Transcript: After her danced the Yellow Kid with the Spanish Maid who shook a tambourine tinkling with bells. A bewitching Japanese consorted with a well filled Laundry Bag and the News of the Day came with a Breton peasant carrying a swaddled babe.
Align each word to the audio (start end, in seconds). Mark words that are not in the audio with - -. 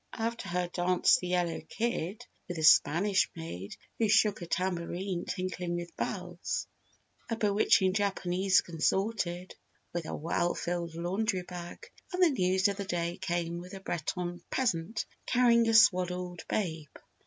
After 0.17 0.49
her 0.49 0.67
danced 0.67 1.19
the 1.19 1.27
Yellow 1.27 1.61
Kid 1.69 2.25
with 2.47 2.57
the 2.57 2.63
Spanish 2.63 3.29
Maid 3.35 3.77
who 3.99 4.09
shook 4.09 4.41
a 4.41 4.47
tambourine 4.47 5.25
tinkling 5.25 5.75
with 5.75 5.95
bells. 5.95 6.65
A 7.29 7.35
bewitching 7.35 7.93
Japanese 7.93 8.61
consorted 8.61 9.53
with 9.93 10.07
a 10.07 10.15
well 10.15 10.55
filled 10.55 10.95
Laundry 10.95 11.43
Bag 11.43 11.87
and 12.11 12.23
the 12.23 12.31
News 12.31 12.67
of 12.67 12.77
the 12.77 12.85
Day 12.85 13.17
came 13.19 13.59
with 13.59 13.75
a 13.75 13.79
Breton 13.79 14.41
peasant 14.49 15.05
carrying 15.27 15.69
a 15.69 15.73
swaddled 15.75 16.45
babe. 16.49 16.89